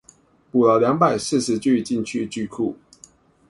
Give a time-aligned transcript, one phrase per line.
[0.51, 2.73] 補了兩百四十句進去句庫